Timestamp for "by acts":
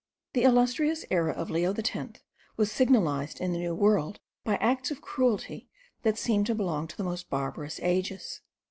4.43-4.89